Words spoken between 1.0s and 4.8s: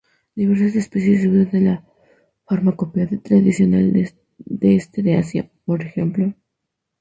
se usan en la farmacopea tradicional del